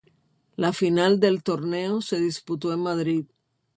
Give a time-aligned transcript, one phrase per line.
[0.63, 3.25] La final del Torneo se disputó en Madrid.